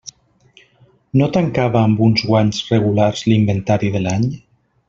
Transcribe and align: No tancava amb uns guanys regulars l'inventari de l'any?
No 1.21 1.27
tancava 1.35 1.83
amb 1.89 2.03
uns 2.07 2.25
guanys 2.31 2.63
regulars 2.73 3.25
l'inventari 3.33 3.97
de 3.99 4.07
l'any? 4.09 4.29